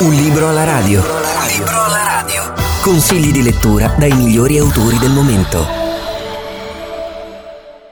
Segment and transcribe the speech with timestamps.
[0.00, 1.00] Un libro alla radio.
[1.02, 2.52] Un libro alla radio.
[2.82, 5.62] Consigli di lettura dai migliori autori del momento.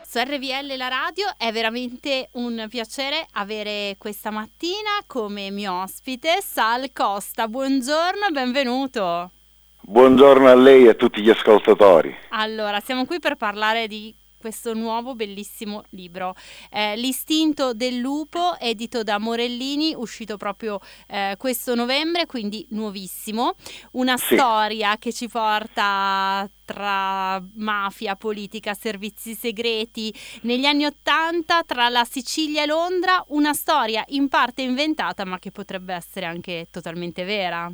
[0.05, 6.91] Su RVL la radio è veramente un piacere avere questa mattina come mio ospite Sal
[6.93, 7.47] Costa.
[7.47, 9.31] Buongiorno e benvenuto.
[9.83, 12.13] Buongiorno a lei e a tutti gli ascoltatori.
[12.31, 16.35] Allora, siamo qui per parlare di questo nuovo bellissimo libro.
[16.69, 23.55] Eh, L'istinto del lupo, edito da Morellini, uscito proprio eh, questo novembre, quindi nuovissimo.
[23.93, 24.35] Una sì.
[24.35, 30.13] storia che ci porta tra mafia, politica, servizi segreti
[30.43, 35.53] negli anni Ottanta, tra la Sicilia e Londra, una storia in parte inventata ma che
[35.53, 37.73] potrebbe essere anche totalmente vera.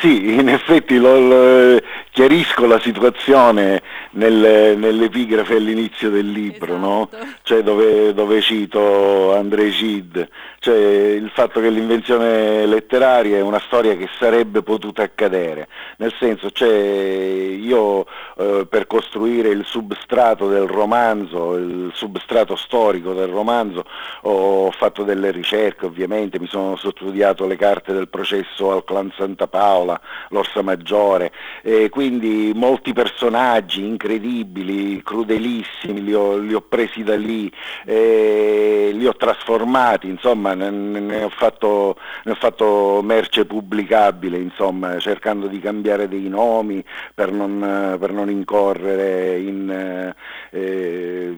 [0.00, 1.80] Sì, in effetti lo, lo,
[2.16, 6.88] chiarisco la situazione nel, nell'epigrafe all'inizio del libro, esatto.
[6.88, 7.08] no?
[7.42, 10.30] cioè dove, dove, cito André Gide,
[10.60, 16.50] cioè il fatto che l'invenzione letteraria è una storia che sarebbe potuta accadere, nel senso
[16.50, 18.06] cioè io
[18.38, 23.84] eh, per costruire il substrato del romanzo, il substrato storico del romanzo,
[24.22, 29.46] ho fatto delle ricerche ovviamente, mi sono studiato le carte del processo al clan Santa
[29.46, 37.04] Paola, Paola, l'Orsa Maggiore, e quindi molti personaggi incredibili, crudelissimi, li ho, li ho presi
[37.04, 37.50] da lì,
[37.84, 45.46] li ho trasformati, insomma ne, ne, ho fatto, ne, ho fatto, merce pubblicabile, insomma, cercando
[45.46, 50.14] di cambiare dei nomi per non, per non incorrere in,
[50.50, 51.36] eh,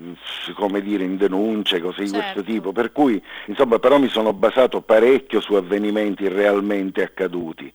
[0.54, 2.22] come dire, in denunce, cose di certo.
[2.32, 2.72] questo tipo.
[2.72, 7.72] Per cui, insomma, però mi sono basato parecchio su avvenimenti realmente accaduti.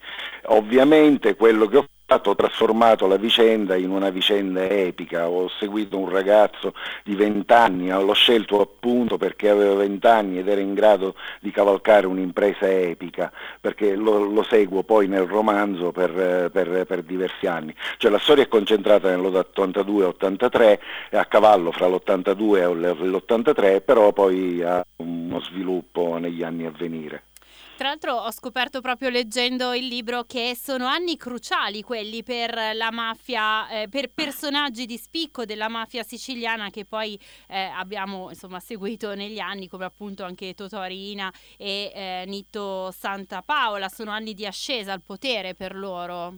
[0.63, 5.97] Ovviamente quello che ho fatto ho trasformato la vicenda in una vicenda epica, ho seguito
[5.97, 10.74] un ragazzo di 20 anni, l'ho scelto appunto perché aveva 20 anni ed era in
[10.74, 13.29] grado di cavalcare un'impresa epica,
[13.59, 17.75] perché lo, lo seguo poi nel romanzo per, per, per, diversi anni.
[17.97, 20.80] Cioè la storia è concentrata nell'82-83,
[21.12, 27.24] a cavallo fra l'82 e l'83, però poi ha uno sviluppo negli anni a venire.
[27.75, 32.91] Tra l'altro ho scoperto proprio leggendo il libro che sono anni cruciali quelli per la
[32.91, 39.16] mafia, eh, per personaggi di spicco della mafia siciliana che poi eh, abbiamo insomma, seguito
[39.16, 44.94] negli anni come appunto anche Totorina e eh, Nitto Santa Paola, sono anni di ascesa
[44.94, 46.38] al potere per loro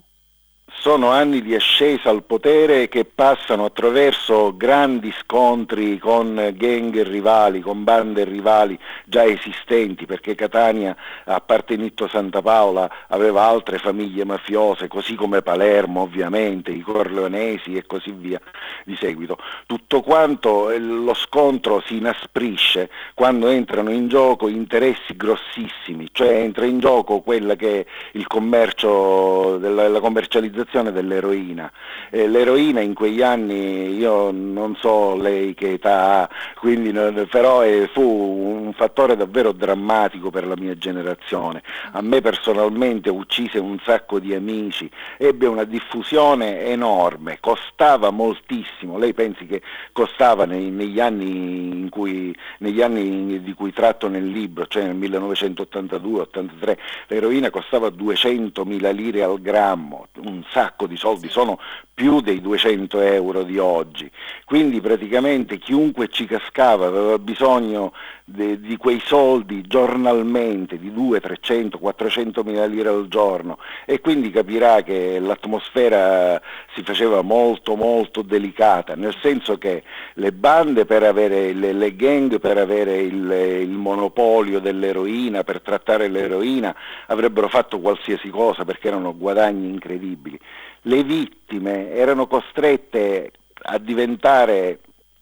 [0.67, 7.83] sono anni di ascesa al potere che passano attraverso grandi scontri con gang rivali, con
[7.83, 10.95] bande rivali già esistenti, perché Catania,
[11.25, 17.75] a parte Nitto Santa Paola, aveva altre famiglie mafiose, così come Palermo ovviamente, i Corleonesi
[17.75, 18.41] e così via
[18.83, 19.37] di seguito.
[19.65, 26.65] Tutto quanto eh, lo scontro si inasprisce quando entrano in gioco interessi grossissimi, cioè entra
[26.65, 31.71] in gioco quella che è il commercio, la commercializzazione utilizzazione dell'eroina.
[32.09, 36.91] Eh, l'eroina in quegli anni, io non so lei che età ha, quindi,
[37.29, 41.61] però eh, fu un fattore davvero drammatico per la mia generazione.
[41.91, 48.97] A me personalmente uccise un sacco di amici, ebbe una diffusione enorme, costava moltissimo.
[48.97, 49.61] Lei pensi che
[49.91, 56.77] costava nei, negli, anni cui, negli anni di cui tratto nel libro, cioè nel 1982-83,
[57.07, 61.59] l'eroina costava 200.000 lire al grammo, un sacco di soldi, sono
[61.95, 64.11] più dei 200 euro di oggi.
[64.44, 67.94] Quindi praticamente chiunque ci cascava aveva bisogno
[68.25, 74.30] de, di quei soldi giornalmente, di 2, 300, 400 mila lire al giorno e quindi
[74.30, 76.42] capirà che l'atmosfera
[76.74, 79.83] si faceva molto molto delicata, nel senso che
[80.15, 83.31] le bande per avere, le, le gang per avere il,
[83.62, 86.75] il monopolio dell'eroina, per trattare l'eroina,
[87.07, 90.34] avrebbero fatto qualsiasi cosa perché erano guadagni incredibili.
[90.81, 93.31] Le vittime erano costrette
[93.63, 94.79] a diventare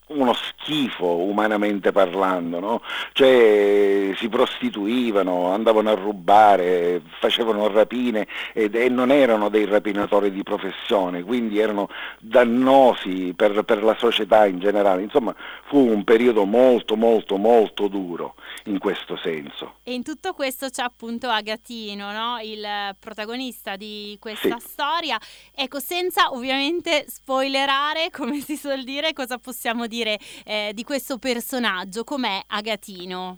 [0.07, 2.81] uno schifo umanamente parlando, no?
[3.13, 10.43] cioè si prostituivano, andavano a rubare, facevano rapine ed, e non erano dei rapinatori di
[10.43, 11.89] professione, quindi erano
[12.19, 15.33] dannosi per, per, la società in generale, insomma
[15.67, 18.35] fu un periodo molto molto molto duro
[18.65, 19.75] in questo senso.
[19.83, 22.39] E in tutto questo c'è appunto Agatino, no?
[22.41, 24.67] il protagonista di questa sì.
[24.67, 25.17] storia,
[25.55, 31.19] ecco senza ovviamente spoilerare come si suol dire cosa possiamo dire dire eh, di questo
[31.19, 32.03] personaggio?
[32.03, 33.37] Com'è Agatino?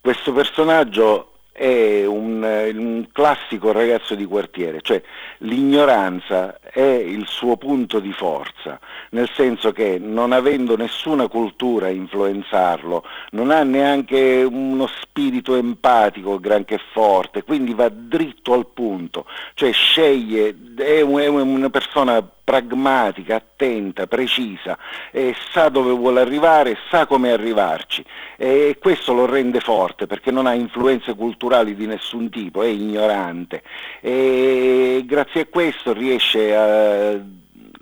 [0.00, 5.02] Questo personaggio è un, un, classico ragazzo di quartiere, cioè
[5.38, 8.78] l'ignoranza è il suo punto di forza,
[9.10, 16.38] nel senso che non avendo nessuna cultura a influenzarlo, non ha neanche uno spirito empatico
[16.38, 19.24] granché forte, quindi va dritto al punto,
[19.54, 24.78] cioè sceglie, è una persona pragmatica, attenta, precisa,
[25.10, 28.04] e sa dove vuole arrivare, sa come arrivarci.
[28.36, 33.64] E questo lo rende forte perché non ha influenze culturali di nessun tipo, è ignorante.
[34.00, 37.20] E grazie a questo riesce a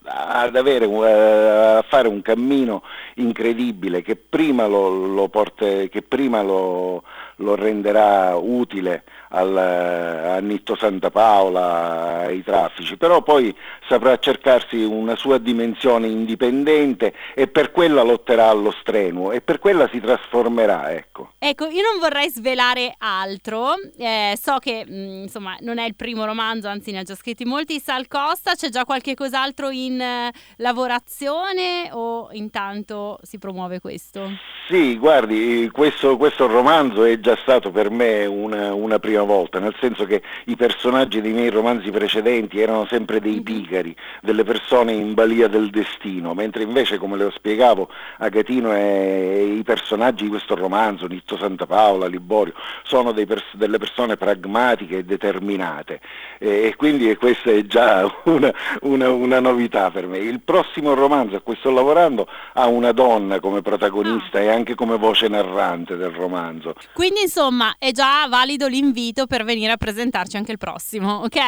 [0.06, 2.82] ad avere, a fare un cammino
[3.14, 7.02] incredibile che prima lo, lo, porte, che prima lo,
[7.36, 13.54] lo renderà utile al, a Nitto Santa Paola, ai traffici, però poi
[13.88, 19.88] saprà cercarsi una sua dimensione indipendente e per quella lotterà allo strenuo e per quella
[19.88, 20.92] si trasformerà.
[20.92, 25.84] Ecco, ecco io non vorrei svelare altro, eh, so che mh, mm, insomma non è
[25.84, 29.70] il primo romanzo, anzi ne ha già scritti molti, Sal Costa, c'è già qualche cos'altro
[29.70, 34.30] in eh, lavorazione o intanto si promuove questo?
[34.68, 39.74] Sì, guardi, questo, questo romanzo è già stato per me una, una prima volta, nel
[39.80, 45.14] senso che i personaggi dei miei romanzi precedenti erano sempre dei pigari, delle persone in
[45.14, 47.88] balia del destino, mentre invece, come le spiegavo,
[48.18, 54.18] Agatino e i personaggi di questo romanzo, Nitto Santa Paola, Liborio, sono pers- delle persone
[54.18, 56.00] pragmatiche e determinate
[56.38, 60.18] e, e quindi questa è già una, una, una, novità per me.
[60.18, 64.42] Il prossimo romanzo a cui sto lavorando ha una donna come protagonista ah.
[64.42, 66.74] e anche come voce narrante del romanzo.
[66.92, 71.38] Quindi insomma è già valido l'invito invito per venire a presentarci anche il prossimo, ok?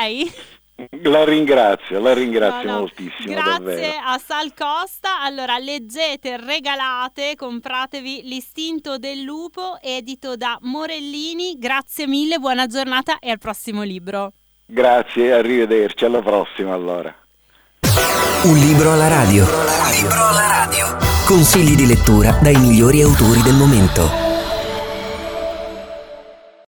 [1.05, 2.79] La ringrazio, la ringrazio no, no.
[2.81, 3.33] moltissimo.
[3.33, 3.99] Grazie davvero.
[4.05, 5.23] a Sal Costa.
[5.23, 11.57] Allora, leggete, regalate, compratevi L'istinto del lupo, edito da Morellini.
[11.59, 14.33] Grazie mille, buona giornata e al prossimo libro.
[14.67, 17.15] Grazie, arrivederci, alla prossima allora.
[18.43, 19.45] Un libro alla radio.
[19.45, 20.97] Un libro alla radio.
[21.25, 24.26] Consigli di lettura dai migliori autori del momento.